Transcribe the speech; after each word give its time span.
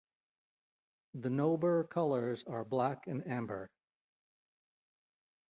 The 1.13 1.29
Nobber 1.29 1.83
colours 1.87 2.43
are 2.47 2.65
black 2.65 3.05
and 3.05 3.27
amber. 3.27 3.69